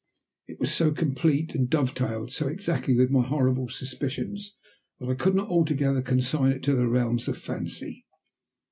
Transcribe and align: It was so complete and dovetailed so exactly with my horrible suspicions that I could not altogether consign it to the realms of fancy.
It 0.47 0.59
was 0.59 0.73
so 0.73 0.89
complete 0.91 1.53
and 1.53 1.69
dovetailed 1.69 2.31
so 2.33 2.47
exactly 2.47 2.95
with 2.95 3.11
my 3.11 3.21
horrible 3.21 3.69
suspicions 3.69 4.55
that 4.99 5.07
I 5.09 5.13
could 5.13 5.35
not 5.35 5.49
altogether 5.49 6.01
consign 6.01 6.51
it 6.53 6.63
to 6.63 6.73
the 6.73 6.87
realms 6.87 7.27
of 7.27 7.37
fancy. 7.37 8.07